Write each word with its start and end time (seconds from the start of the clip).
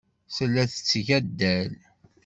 Tella 0.35 0.63
tetteg 0.71 1.07
addal. 1.17 1.71